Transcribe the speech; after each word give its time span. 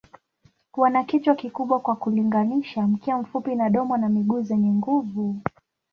Wana 0.77 1.03
kichwa 1.03 1.35
kikubwa 1.35 1.79
kwa 1.79 1.95
kulinganisha, 1.95 2.87
mkia 2.87 3.17
mfupi 3.17 3.55
na 3.55 3.69
domo 3.69 3.97
na 3.97 4.09
miguu 4.09 4.41
zenye 4.41 4.71
nguvu. 4.71 5.41